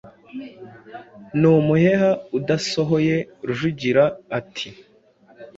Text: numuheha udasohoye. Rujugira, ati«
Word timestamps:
numuheha 1.39 2.11
udasohoye. 2.37 3.15
Rujugira, 3.47 4.03
ati« 4.37 4.67